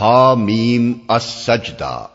[0.00, 2.06] ہا میم السجدہ۔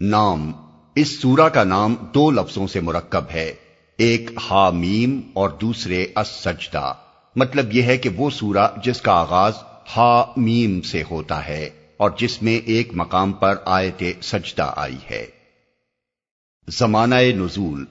[0.00, 0.52] نام،
[0.94, 3.54] اس سورہ کا نام دو لفظوں سے مرکب ہے،
[3.98, 6.94] ایک ہا میم اور دوسرے السجدہ۔
[7.36, 9.52] مطلب یہ ہے کہ وہ سورہ جس کا آغاز
[9.96, 15.26] ہا میم سے ہوتا ہے اور جس میں ایک مقام پر آیت سجدہ آئی ہے۔
[16.68, 17.84] زمانہ نزول۔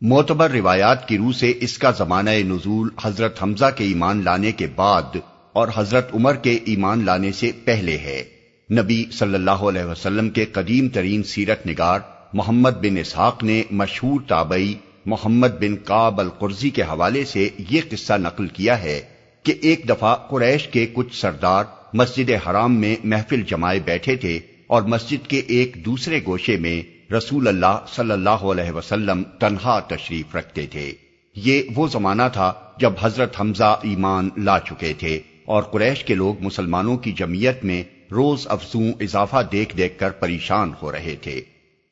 [0.00, 4.66] معتبر روایات کی روح سے اس کا زمانہ نزول حضرت حمزہ کے ایمان لانے کے
[4.66, 5.16] بعد
[5.52, 8.39] اور حضرت عمر کے ایمان لانے سے پہلے ہے۔
[8.72, 12.00] نبی صلی اللہ علیہ وسلم کے قدیم ترین سیرت نگار
[12.32, 14.74] محمد بن اسحاق نے مشہور تابعی
[15.06, 19.00] محمد بن کاب القرزی کے حوالے سے یہ قصہ نقل کیا ہے
[19.42, 24.82] کہ ایک دفعہ قریش کے کچھ سردار مسجد حرام میں محفل جمائے بیٹھے تھے اور
[24.82, 26.82] مسجد کے ایک دوسرے گوشے میں
[27.12, 30.92] رسول اللہ صلی اللہ علیہ وسلم تنہا تشریف رکھتے تھے۔
[31.36, 36.34] یہ وہ زمانہ تھا جب حضرت حمزہ ایمان لا چکے تھے اور قریش کے لوگ
[36.40, 41.40] مسلمانوں کی جمعیت میں روز افزوں اضافہ دیکھ دیکھ کر پریشان ہو رہے تھے۔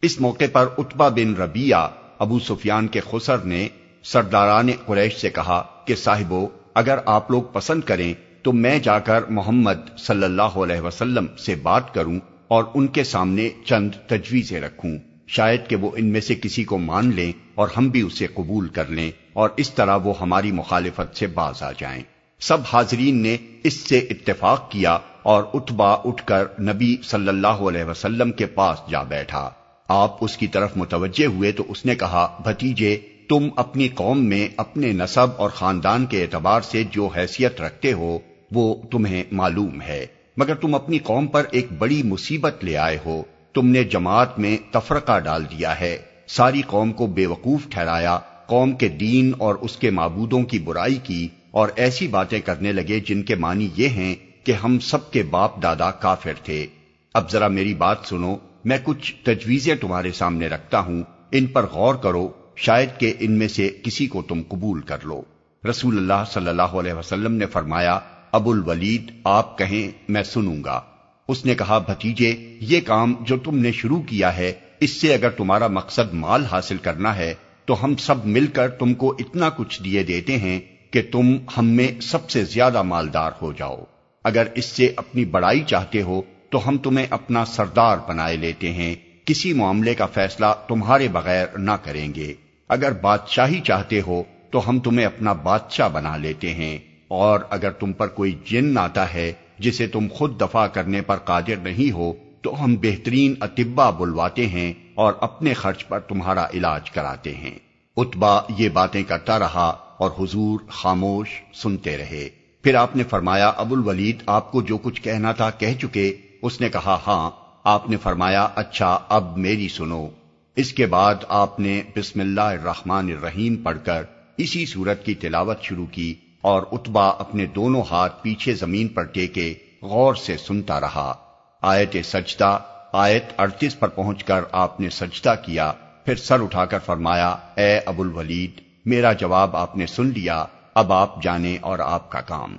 [0.02, 1.74] اس موقع پر اتبا بن ربیہ
[2.18, 3.68] ابو سفیان کے خسر نے
[4.02, 9.22] سرداران قریش سے کہا کہ صاحبو، اگر آپ لوگ پسند کریں تو میں جا کر
[9.22, 14.98] محمد صلی اللہ علیہ وسلم سے بات کروں اور ان کے سامنے چند تجویزیں رکھوں۔
[15.26, 18.68] شاید کہ وہ ان میں سے کسی کو مان لیں اور ہم بھی اسے قبول
[18.68, 22.02] کر لیں اور اس طرح وہ ہماری مخالفت سے باز آ جائیں۔
[22.40, 24.98] سب حاضرین نے اس سے اتفاق کیا
[25.28, 29.50] اور اتبا اٹھ کر نبی صلی اللہ علیہ وسلم کے پاس جا بیٹھا۔
[29.88, 32.98] آپ اس کی طرف متوجہ ہوئے تو اس نے کہا، بھتیجے،
[33.28, 38.18] تم اپنی قوم میں اپنے نصب اور خاندان کے اعتبار سے جو حیثیت رکھتے ہو،
[38.52, 40.06] وہ تمہیں معلوم ہے۔
[40.36, 43.22] مگر تم اپنی قوم پر ایک بڑی مصیبت لے آئے ہو۔
[43.54, 48.72] تم نے جماعت میں تفرقہ ڈال دیا ہے۔ ساری قوم کو بے وقوف ٹھہرایا۔ قوم
[48.72, 53.22] کے دین اور اس کے معبودوں کی برائی کی اور ایسی باتیں کرنے لگے جن
[53.22, 54.14] کے معنی یہ ہیں
[54.48, 56.66] کہ ہم سب کے باپ دادا کافر تھے۔
[57.14, 61.94] اب ذرا میری بات سنو، میں کچھ تجویزیں تمہارے سامنے رکھتا ہوں، ان پر غور
[61.94, 65.22] کرو، شاید کہ ان میں سے کسی کو تم قبول کر لو۔
[65.70, 67.98] رسول اللہ صلی اللہ علیہ وسلم نے فرمایا،
[68.32, 70.80] ابو الولید، آپ کہیں، میں سنوں گا۔
[71.28, 75.30] اس نے کہا، بھتیجے، یہ کام جو تم نے شروع کیا ہے، اس سے اگر
[75.30, 77.34] تمہارا مقصد مال حاصل کرنا ہے،
[77.64, 81.66] تو ہم سب مل کر تم کو اتنا کچھ دیے دیتے ہیں کہ تم ہم
[81.66, 83.84] میں سب سے زیادہ مالدار ہو جاؤ۔
[84.28, 88.94] اگر اس سے اپنی بڑائی چاہتے ہو تو ہم تمہیں اپنا سردار بنائے لیتے ہیں۔
[89.24, 92.34] کسی معاملے کا فیصلہ تمہارے بغیر نہ کریں گے۔
[92.68, 96.78] اگر بادشاہی چاہتے ہو تو ہم تمہیں اپنا بادشاہ بنا لیتے ہیں۔
[97.08, 101.56] اور اگر تم پر کوئی جن آتا ہے جسے تم خود دفاع کرنے پر قادر
[101.56, 102.12] نہیں ہو
[102.42, 107.58] تو ہم بہترین اتبا بلواتے ہیں اور اپنے خرچ پر تمہارا علاج کراتے ہیں۔
[107.96, 112.28] اتبا یہ باتیں کرتا رہا اور حضور خاموش سنتے رہے۔
[112.62, 116.60] پھر آپ نے فرمایا ابو الولید آپ کو جو کچھ کہنا تھا کہہ چکے۔ اس
[116.60, 117.30] نے کہا ہاں
[117.64, 120.08] آپ نے فرمایا اچھا اب میری سنو۔
[120.56, 124.02] اس کے بعد آپ نے بسم اللہ الرحمن الرحیم پڑھ کر
[124.36, 129.54] اسی صورت کی تلاوت شروع کی اور اتبا اپنے دونوں ہاتھ پیچھے زمین پر ٹیکے
[129.82, 131.14] غور سے سنتا رہا۔
[131.62, 132.58] آیت سجدہ،
[132.92, 135.72] آیت اڑتیس پر پہنچ کر آپ نے سجدہ کیا۔
[136.04, 140.44] پھر سر اٹھا کر فرمایا، اے ابو الولید میرا جواب آپ نے سن لیا۔
[140.78, 142.56] اب آپ جانے اور آپ کا کام۔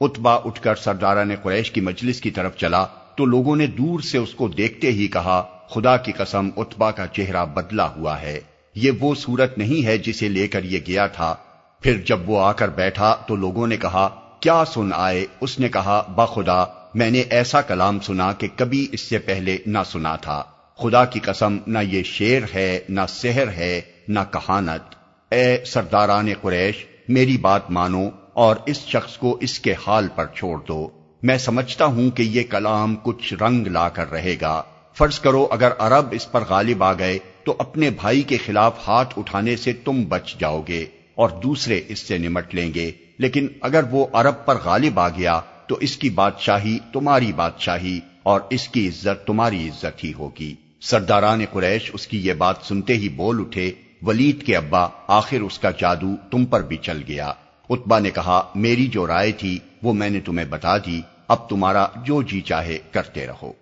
[0.00, 4.00] اتبا اٹھ کر سردارہ نے قریش کی مجلس کی طرف چلا تو لوگوں نے دور
[4.00, 8.40] سے اس کو دیکھتے ہی کہا، خدا کی قسم اتبا کا چہرہ بدلا ہوا ہے۔
[8.74, 11.34] یہ وہ صورت نہیں ہے جسے لے کر یہ گیا تھا۔
[11.80, 14.08] پھر جب وہ آ کر بیٹھا تو لوگوں نے کہا،
[14.40, 19.00] کیا سن آئے؟ اس نے کہا بخدا میں نے ایسا کلام سنا کہ کبھی اس
[19.00, 20.44] سے پہلے نہ سنا تھا۔
[20.78, 24.94] خدا کی قسم، نہ یہ شیر ہے، نہ سحر ہے، نہ کہانت۔
[25.32, 30.60] اے سرداران قریش میری بات مانو اور اس شخص کو اس کے حال پر چھوڑ
[30.68, 30.88] دو۔
[31.22, 34.62] میں سمجھتا ہوں کہ یہ کلام کچھ رنگ لا کر رہے گا۔
[34.94, 39.18] فرض کرو اگر عرب اس پر غالب آ گئے تو اپنے بھائی کے خلاف ہاتھ
[39.18, 43.84] اٹھانے سے تم بچ جاؤ گے اور دوسرے اس سے نمٹ لیں گے۔ لیکن اگر
[43.90, 48.88] وہ عرب پر غالب آ گیا تو اس کی بادشاہی تمہاری بادشاہی اور اس کی
[48.88, 53.72] عزت تمہاری عزت ہی ہوگی۔ سرداران قریش اس کی یہ بات سنتے ہی بول اٹھے۔
[54.02, 57.32] ولید کے ابا، آخر اس کا جادو تم پر بھی چل گیا۔
[57.70, 61.86] اتبا نے کہا، میری جو رائے تھی، وہ میں نے تمہیں بتا دی، اب تمہارا
[62.04, 63.52] جو جی چاہے کرتے رہو۔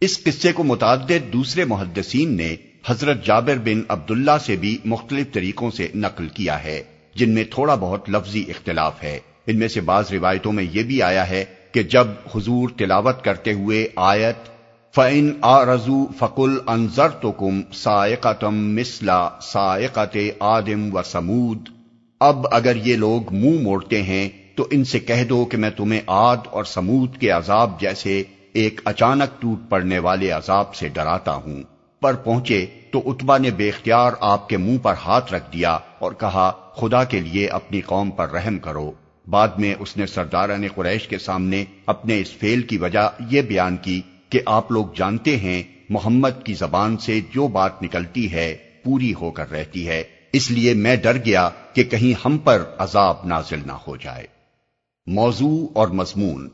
[0.00, 2.56] اس قصے کو متعدد دوسرے محدثین نے
[2.86, 6.82] حضرت جابر بن عبداللہ سے بھی مختلف طریقوں سے نقل کیا ہے،
[7.14, 11.02] جن میں تھوڑا بہت لفظی اختلاف ہے۔ ان میں سے بعض روایتوں میں یہ بھی
[11.02, 14.53] آیا ہے کہ جب حضور تلاوت کرتے ہوئے آیت
[14.94, 21.68] فعن آ رضو فکل انضر تو کم سائقتم مسلا سائقت آدم و سمود
[22.20, 26.00] اب اگر یہ لوگ منہ موڑتے ہیں، تو ان سے کہہ دو کہ میں تمہیں
[26.06, 31.62] آد اور سمود کے عذاب جیسے ایک اچانک ٹوٹ پڑنے والے عذاب سے ڈراتا ہوں۔
[32.00, 36.12] پر پہنچے تو اتبا نے بے اختیار آپ کے منہ پر ہاتھ رکھ دیا اور
[36.12, 38.92] کہا، خدا کے لیے اپنی قوم پر رحم کرو۔
[39.30, 43.76] بعد میں اس نے سرداران قریش کے سامنے اپنے اس فیل کی وجہ یہ بیان
[43.76, 44.00] کی
[44.34, 49.30] کہ آپ لوگ جانتے ہیں محمد کی زبان سے جو بات نکلتی ہے پوری ہو
[49.30, 50.02] کر رہتی ہے۔
[50.32, 54.26] اس لیے میں ڈر گیا کہ کہیں ہم پر عذاب نازل نہ ہو جائے۔
[55.06, 56.48] موضوع اور مضمون۔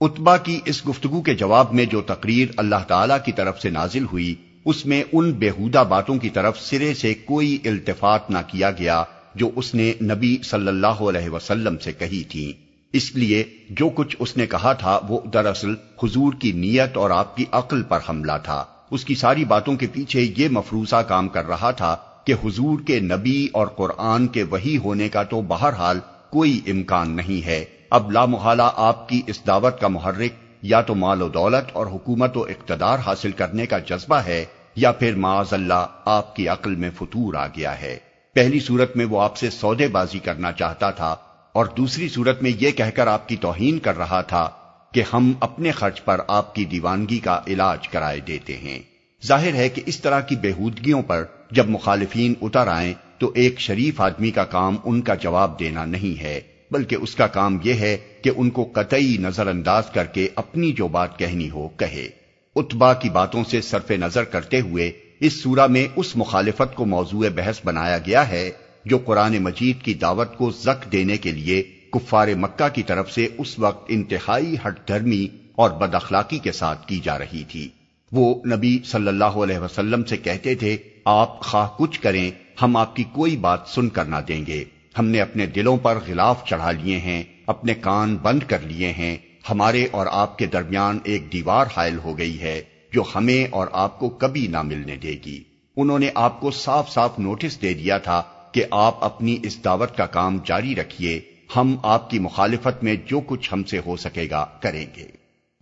[0.00, 4.04] اتبا کی اس گفتگو کے جواب میں جو تقریر اللہ تعالی کی طرف سے نازل
[4.04, 9.04] ہوئی، اس میں ان بےحودہ باتوں کی طرف سرے سے کوئی التفات نہ کیا گیا
[9.34, 12.52] جو اس نے نبی صلی اللہ علیہ وسلم سے کہی تھی
[12.94, 17.36] اس لیے جو کچھ اس نے کہا تھا وہ دراصل حضور کی نیت اور آپ
[17.36, 21.46] کی عقل پر حملہ تھا۔ اس کی ساری باتوں کے پیچھے یہ مفروضہ کام کر
[21.46, 26.00] رہا تھا کہ حضور کے نبی اور قرآن کے وہی ہونے کا تو بہرحال
[26.30, 30.32] کوئی امکان نہیں ہے۔ اب لامحالہ آپ کی اس دعوت کا محرک
[30.62, 34.44] یا تو مال و دولت اور حکومت و اقتدار حاصل کرنے کا جذبہ ہے
[34.76, 37.98] یا پھر معاذ اللہ آپ کی عقل میں فطور آ گیا ہے۔
[38.34, 41.16] پہلی صورت میں وہ آپ سے سودے بازی کرنا چاہتا تھا۔
[41.54, 44.50] اور دوسری صورت میں یہ کہہ کر آپ کی توہین کر رہا تھا
[44.92, 48.78] کہ ہم اپنے خرچ پر آپ کی دیوانگی کا علاج کرائے دیتے ہیں۔
[49.26, 54.00] ظاہر ہے کہ اس طرح کی بےحودگیوں پر جب مخالفین اتر آئیں تو ایک شریف
[54.00, 56.40] آدمی کا کام ان کا جواب دینا نہیں ہے،
[56.70, 60.72] بلکہ اس کا کام یہ ہے کہ ان کو قطعی نظر انداز کر کے اپنی
[60.72, 62.08] جو بات کہنی ہو کہے۔
[62.56, 67.24] اتبا کی باتوں سے صرف نظر کرتے ہوئے اس سورہ میں اس مخالفت کو موضوع
[67.34, 68.50] بحث بنایا گیا ہے
[68.84, 73.28] جو قرآن مجید کی دعوت کو زک دینے کے لیے کفار مکہ کی طرف سے
[73.38, 77.68] اس وقت انتہائی ہٹ دھرمی اور بد اخلاقی کے ساتھ کی جا رہی تھی۔
[78.12, 82.30] وہ نبی صلی اللہ علیہ وسلم سے کہتے تھے، آپ خواہ کچھ کریں،
[82.62, 84.64] ہم آپ کی کوئی بات سن کر نہ دیں گے۔
[84.98, 89.16] ہم نے اپنے دلوں پر غلاف چڑھا لیے ہیں، اپنے کان بند کر لیے ہیں۔
[89.50, 93.98] ہمارے اور آپ کے درمیان ایک دیوار حائل ہو گئی ہے، جو ہمیں اور آپ
[93.98, 95.42] کو کبھی نہ ملنے دے گی۔
[95.76, 98.22] انہوں نے آپ کو صاف صاف نوٹس دے دیا تھا
[98.54, 101.20] کہ آپ اپنی اس دعوت کا کام جاری رکھیے،
[101.56, 105.06] ہم آپ کی مخالفت میں جو کچھ ہم سے ہو سکے گا کریں گے۔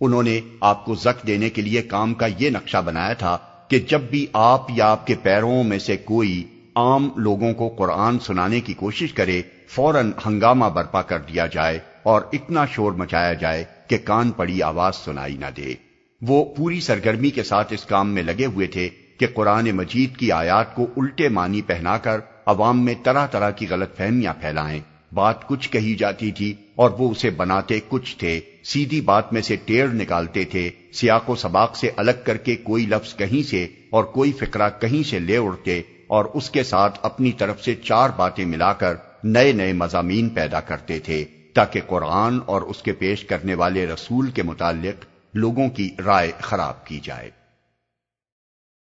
[0.00, 3.78] انہوں نے آپ کو زک دینے کے لیے کام کا یہ نقشہ بنایا تھا کہ
[3.78, 6.44] جب بھی آپ یا آپ کے پیروں میں سے کوئی
[6.74, 12.22] عام لوگوں کو قرآن سنانے کی کوشش کرے، فوراً ہنگامہ برپا کر دیا جائے اور
[12.32, 15.74] اتنا شور مچایا جائے کہ کان پڑی آواز سنائی نہ دے۔
[16.22, 20.32] وہ پوری سرگرمی کے ساتھ اس کام میں لگے ہوئے تھے کہ قرآن مجید کی
[20.32, 24.80] آیات کو الٹے معنی پہنا کر عوام میں طرح طرح کی غلط فہمیاں پھیلائیں۔
[25.14, 29.56] بات کچھ کہی جاتی تھی اور وہ اسے بناتے کچھ تھے۔ سیدھی بات میں سے
[29.56, 34.04] ٹیڑھ نکالتے تھے۔ سیاق و سباق سے الگ کر کے کوئی لفظ کہیں سے اور
[34.04, 38.44] کوئی فقرہ کہیں سے لے اڑتے اور اس کے ساتھ اپنی طرف سے چار باتیں
[38.44, 38.94] ملا کر
[39.24, 41.24] نئے نئے مضامین پیدا کرتے تھے
[41.54, 45.04] تاکہ قرآن اور اس کے پیش کرنے والے رسول کے متعلق
[45.34, 47.41] لوگوں کی رائے خراب کی جائے۔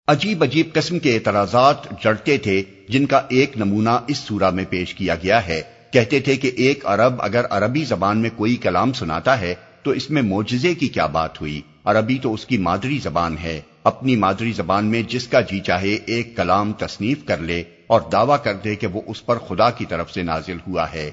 [0.09, 4.95] عجیب عجیب قسم کے اعتراضات جڑتے تھے جن کا ایک نمونہ اس سورہ میں پیش
[4.95, 5.63] کیا گیا ہے۔
[5.93, 10.11] کہتے تھے کہ ایک عرب اگر عربی زبان میں کوئی کلام سناتا ہے تو اس
[10.11, 14.53] میں موجزے کی کیا بات ہوئی؟ عربی تو اس کی مادری زبان ہے۔ اپنی مادری
[14.53, 18.75] زبان میں جس کا جی چاہے ایک کلام تصنیف کر لے اور دعویٰ کر دے
[18.75, 21.11] کہ وہ اس پر خدا کی طرف سے نازل ہوا ہے۔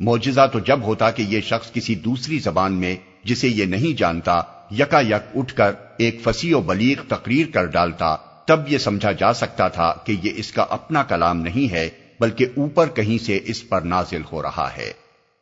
[0.00, 4.40] موجزہ تو جب ہوتا کہ یہ شخص کسی دوسری زبان میں جسے یہ نہیں جانتا،
[4.70, 9.32] یکا یک اٹھ کر ایک فسی و بلیغ تقریر کر ڈالتا، تب یہ سمجھا جا
[9.32, 11.88] سکتا تھا کہ یہ اس کا اپنا کلام نہیں ہے،
[12.20, 14.92] بلکہ اوپر کہیں سے اس پر نازل ہو رہا ہے۔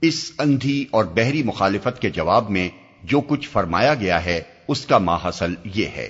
[0.03, 2.69] اس اندھی اور بحری مخالفت کے جواب میں
[3.03, 6.09] جو کچھ فرمایا گیا ہے، اس کا ماحصل یہ ہے۔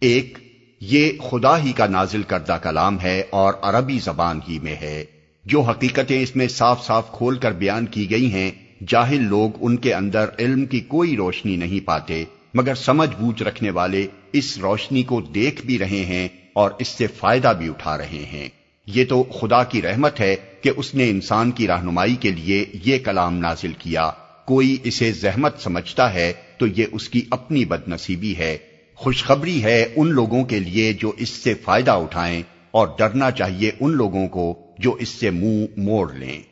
[0.00, 0.38] ایک،
[0.80, 5.04] یہ خدا ہی کا نازل کردہ کلام ہے اور عربی زبان ہی میں ہے۔
[5.44, 8.50] جو حقیقتیں اس میں صاف صاف کھول کر بیان کی گئی ہیں
[8.88, 12.24] جاہل لوگ ان کے اندر علم کی کوئی روشنی نہیں پاتے،
[12.54, 17.06] مگر سمجھ بوجھ رکھنے والے اس روشنی کو دیکھ بھی رہے ہیں اور اس سے
[17.06, 18.48] فائدہ بھی اٹھا رہے ہیں۔
[18.86, 22.98] یہ تو خدا کی رحمت ہے کہ اس نے انسان کی رہنمائی کے لیے یہ
[22.98, 24.10] کلام نازل کیا۔
[24.44, 28.58] کوئی اسے زحمت سمجھتا ہے تو یہ اس کی اپنی بد نصیبی ہے۔
[28.94, 33.90] خوشخبری ہے ان لوگوں کے لیے جو اس سے فائدہ اٹھائیں اور ڈرنا چاہیے ان
[33.90, 36.42] لوگوں کو جو اس سے منہ موڑ لیں۔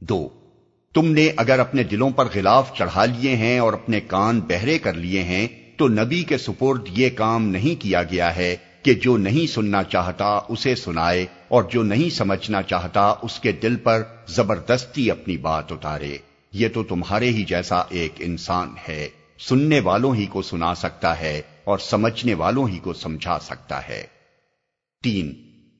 [0.00, 0.28] دو
[0.94, 4.94] تم نے اگر اپنے دلوں پر غلاف چڑھا لیے ہیں اور اپنے کان بہرے کر
[4.94, 9.46] لیے ہیں، تو نبی کے سپرد یہ کام نہیں کیا گیا ہے کہ جو نہیں
[9.46, 15.36] سننا چاہتا اسے سنائے اور جو نہیں سمجھنا چاہتا اس کے دل پر زبردستی اپنی
[15.36, 16.18] بات اتارے۔
[16.52, 19.08] یہ تو تمہارے ہی جیسا ایک انسان ہے۔
[19.38, 24.06] سننے والوں ہی کو سنا سکتا ہے اور سمجھنے والوں ہی کو سمجھا سکتا ہے۔
[25.02, 25.32] تین،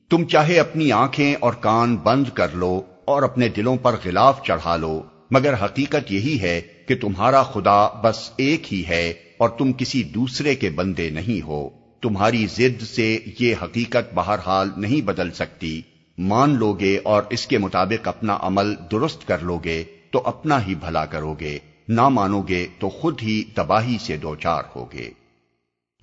[0.09, 4.75] تم چاہے اپنی آنکھیں اور کان بند کر لو اور اپنے دلوں پر غلاف چڑھا
[4.75, 10.03] لو۔ مگر حقیقت یہی ہے کہ تمہارا خدا بس ایک ہی ہے اور تم کسی
[10.03, 11.69] دوسرے کے بندے نہیں ہو۔
[12.01, 15.81] تمہاری ضد سے یہ حقیقت بہرحال نہیں بدل سکتی۔
[16.17, 20.67] مان لو گے اور اس کے مطابق اپنا عمل درست کر لو گے تو اپنا
[20.67, 25.09] ہی بھلا کرو گے نہ مانو گے تو خود ہی تباہی سے دو چار ہوگے۔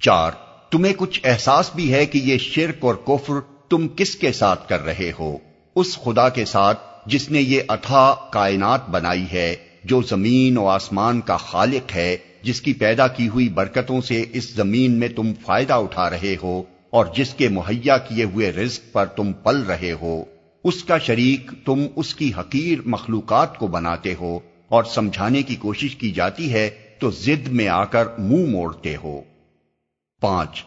[0.01, 0.33] چار،
[0.71, 3.35] تمہیں کچھ احساس بھی ہے کہ یہ شرک اور کفر
[3.69, 5.37] تم کس کے ساتھ کر رہے ہو؟
[5.77, 9.55] اس خدا کے ساتھ جس نے یہ اتھا کائنات بنائی ہے،
[9.85, 14.51] جو زمین و آسمان کا خالق ہے، جس کی پیدا کی ہوئی برکتوں سے اس
[14.55, 19.07] زمین میں تم فائدہ اٹھا رہے ہو، اور جس کے مہیا کیے ہوئے رزق پر
[19.07, 20.25] تم پل رہے ہو۔
[20.65, 24.39] اس کا شریک تم اس کی حقیر مخلوقات کو بناتے ہو،
[24.69, 29.21] اور سمجھانے کی کوشش کی جاتی ہے تو زد میں آ کر منہ موڑتے ہو۔
[30.23, 30.65] پانچ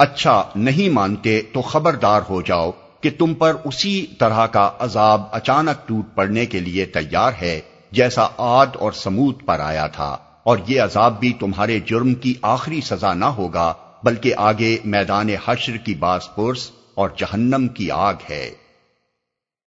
[0.00, 2.70] اچھا نہیں مانتے تو خبردار ہو جاؤ۔
[3.02, 7.60] کہ تم پر اسی طرح کا عذاب اچانک ٹوٹ پڑنے کے لیے تیار ہے
[7.92, 12.80] جیسا آد اور سمود پر آیا تھا، اور یہ عذاب بھی تمہارے جرم کی آخری
[12.80, 18.50] سزا نہ ہوگا، بلکہ آگے میدان حشر کی باس پرس اور جہنم کی آگ ہے۔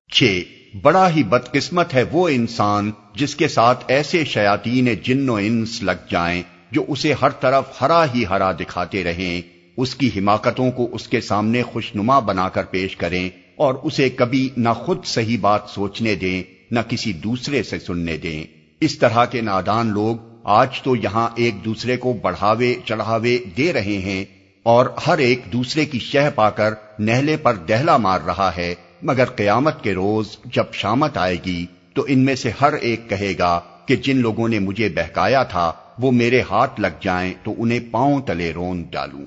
[0.09, 0.41] چھ،
[0.81, 6.07] بڑا ہی بدقسمت ہے وہ انسان جس کے ساتھ ایسے شیاطین جن و انس لگ
[6.09, 9.41] جائیں جو اسے ہر طرف ہرا ہی ہرا دکھاتے رہیں
[9.77, 14.49] اس کی حماقتوں کو اس کے سامنے خوشنما بنا کر پیش کریں اور اسے کبھی
[14.57, 18.43] نہ خود صحیح بات سوچنے دیں، نہ کسی دوسرے سے سننے دیں۔
[18.81, 23.97] اس طرح کے نادان لوگ آج تو یہاں ایک دوسرے کو بڑھاوے، چڑھاوے دے رہے
[23.97, 24.25] ہیں
[24.63, 29.25] اور ہر ایک دوسرے کی شہ پا کر نہلے پر دہلا مار رہا ہے۔ مگر
[29.25, 33.59] قیامت کے روز جب شامت آئے گی تو ان میں سے ہر ایک کہے گا
[33.85, 38.21] کہ جن لوگوں نے مجھے بہکایا تھا وہ میرے ہاتھ لگ جائیں تو انہیں پاؤں
[38.21, 39.25] تلے رون ڈالوں۔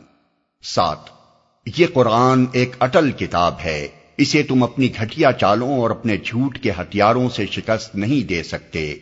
[0.75, 0.99] سات
[1.77, 6.71] یہ قرآن ایک اٹل کتاب ہے۔ اسے تم اپنی گھٹیا چالوں اور اپنے جھوٹ کے
[6.71, 8.95] ہتھیاروں سے شکست نہیں دے سکتے۔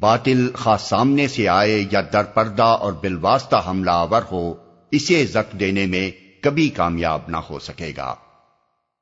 [0.00, 4.54] باطل خاص سامنے سے آئے یا در پردہ اور بالواسطہ حملہ آور ہو،
[4.90, 6.10] اسے زک دینے میں
[6.42, 8.14] کبھی کامیاب نہ ہو سکے گا۔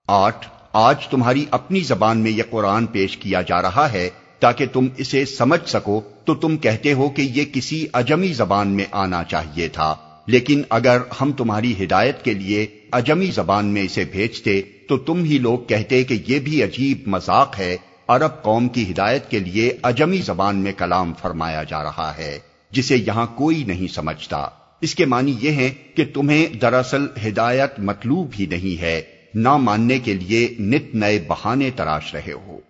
[0.08, 4.10] آٹھ، آج تمہاری اپنی زبان میں یہ قرآن پیش کیا جا رہا ہے۔
[4.40, 8.84] تاکہ تم اسے سمجھ سکو، تو تم کہتے ہو کہ یہ کسی اجمی زبان میں
[8.90, 9.96] آنا چاہیے تھا۔
[10.28, 15.38] لیکن اگر ہم تمہاری ہدایت کے لیے اجمی زبان میں اسے بھیجتے، تو تم ہی
[15.38, 17.76] لوگ کہتے کہ یہ بھی عجیب مذاق ہے،
[18.08, 22.38] عرب قوم کی ہدایت کے لیے اجمی زبان میں کلام فرمایا جا رہا ہے،
[22.70, 24.46] جسے یہاں کوئی نہیں سمجھتا۔
[24.80, 29.02] اس کے معنی یہ ہے کہ تمہیں دراصل ہدایت مطلوب ہی نہیں ہے،
[29.34, 32.60] نہ ماننے کے لیے نت نئے بہانے تراش رہے ہو۔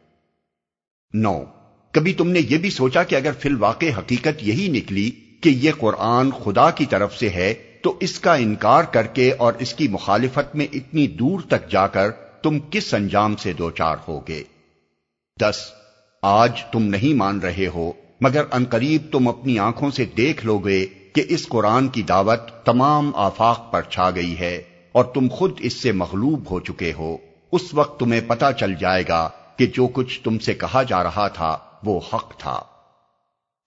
[1.14, 1.44] نو،
[1.92, 5.72] کبھی تم نے یہ بھی سوچا کہ اگر فی الواقع حقیقت یہی نکلی کہ یہ
[5.78, 9.88] قرآن خدا کی طرف سے ہے، تو اس کا انکار کر کے اور اس کی
[9.88, 12.10] مخالفت میں اتنی دور تک جا کر
[12.42, 14.42] تم کس انجام سے دو چار ہوگے؟
[15.40, 15.56] دس،
[16.22, 20.86] آج تم نہیں مان رہے ہو، مگر انقریب تم اپنی آنکھوں سے دیکھ لو گے
[20.86, 25.72] کہ اس قرآن کی دعوت تمام آفاق پر چھا گئی ہے اور تم خود اس
[25.72, 27.16] سے مغلوب ہو چکے ہو۔
[27.52, 31.28] اس وقت تمہیں پتا چل جائے گا کہ جو کچھ تم سے کہا جا رہا
[31.28, 32.62] تھا وہ حق تھا۔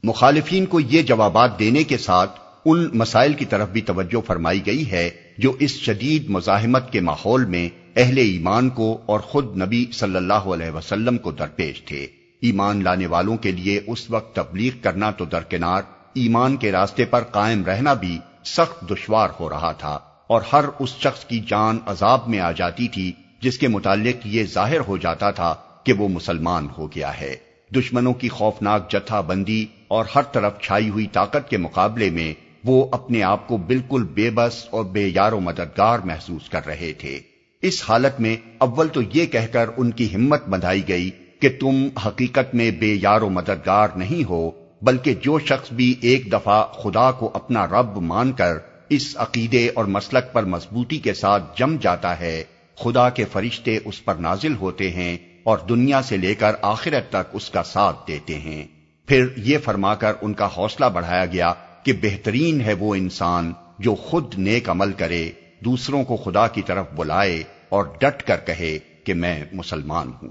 [0.03, 4.91] مخالفین کو یہ جوابات دینے کے ساتھ ان مسائل کی طرف بھی توجہ فرمائی گئی
[4.91, 10.15] ہے جو اس شدید مزاحمت کے ماحول میں اہل ایمان کو اور خود نبی صلی
[10.15, 12.07] اللہ علیہ وسلم کو درپیش تھے۔
[12.41, 15.81] ایمان لانے والوں کے لیے اس وقت تبلیغ کرنا تو درکنار،
[16.13, 20.89] ایمان کے راستے پر قائم رہنا بھی سخت دشوار ہو رہا تھا اور ہر اس
[20.99, 25.31] شخص کی جان عذاب میں آ جاتی تھی جس کے متعلق یہ ظاہر ہو جاتا
[25.31, 30.59] تھا کہ وہ مسلمان ہو گیا ہے۔ دشمنوں کی خوفناک جتھا بندی اور ہر طرف
[30.61, 32.33] چھائی ہوئی طاقت کے مقابلے میں
[32.65, 36.93] وہ اپنے آپ کو بالکل بے بس اور بے یار و مددگار محسوس کر رہے
[36.93, 37.19] تھے۔
[37.61, 41.09] اس حالت میں اول تو یہ کہہ کر ان کی ہمت بندھائی گئی
[41.39, 44.51] کہ تم حقیقت میں بے یار و مددگار نہیں ہو،
[44.81, 48.57] بلکہ جو شخص بھی ایک دفعہ خدا کو اپنا رب مان کر
[48.89, 52.43] اس عقیدے اور مسلک پر مضبوطی کے ساتھ جم جاتا ہے،
[52.75, 57.29] خدا کے فرشتے اس پر نازل ہوتے ہیں اور دنیا سے لے کر آخرت تک
[57.33, 58.67] اس کا ساتھ دیتے ہیں۔
[59.07, 63.95] پھر یہ فرما کر ان کا حوصلہ بڑھایا گیا کہ بہترین ہے وہ انسان جو
[63.95, 65.31] خود نیک عمل کرے،
[65.65, 70.29] دوسروں کو خدا کی طرف بلائے اور ڈٹ کر کہے کہ میں مسلمان ہوں۔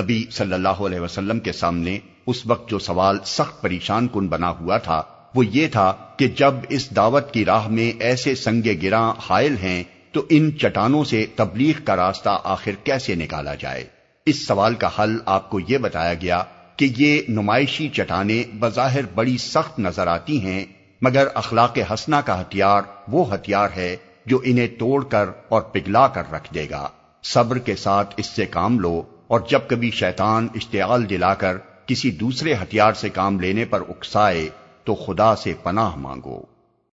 [0.00, 4.50] نبی صلی اللہ علیہ وسلم کے سامنے اس وقت جو سوال سخت پریشان کن بنا
[4.50, 5.02] ہوا تھا،
[5.34, 9.84] وہ یہ تھا کہ جب اس دعوت کی راہ میں ایسے سنگے گراں حائل ہیں،
[10.12, 13.84] تو ان چٹانوں سے تبلیغ کا راستہ آخر کیسے نکالا جائے؟
[14.26, 16.42] اس سوال کا حل آپ کو یہ بتایا گیا
[16.76, 20.64] کہ یہ نمائشی چٹانیں بظاہر بڑی سخت نظر آتی ہیں،
[21.02, 26.32] مگر اخلاق ہسنا کا ہتھیار وہ ہتھیار ہے جو انہیں توڑ کر اور پگلا کر
[26.32, 26.88] رکھ دے گا۔
[27.24, 32.10] صبر کے ساتھ اس سے کام لو اور جب کبھی شیطان اشتعال دلا کر کسی
[32.10, 34.48] دوسرے ہتھیار سے کام لینے پر اکسائے
[34.84, 36.42] تو خدا سے پناہ مانگو۔